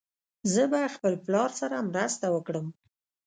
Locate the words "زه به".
0.53-0.79